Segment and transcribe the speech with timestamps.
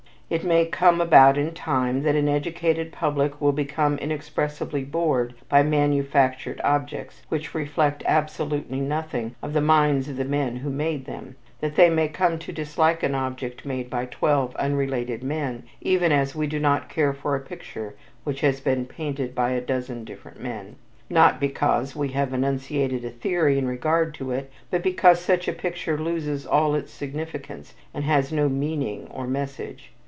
[0.33, 5.61] It may come about in time that an educated public will become inexpressibly bored by
[5.61, 11.35] manufactured objects which reflect absolutely nothing of the minds of the men who made them,
[11.59, 16.33] that they may come to dislike an object made by twelve unrelated men, even as
[16.33, 20.39] we do not care for a picture which has been painted by a dozen different
[20.39, 20.77] men,
[21.09, 25.51] not because we have enunciated a theory in regard to it, but because such a
[25.51, 29.91] picture loses all its significance and has no meaning or message.